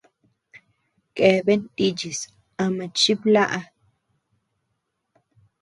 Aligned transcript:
Keaben 1.15 1.61
nichis 1.75 2.19
ama 2.63 2.85
chiblaʼa. 2.97 3.59